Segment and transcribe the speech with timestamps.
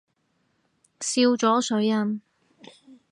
[0.99, 2.23] 笑咗水印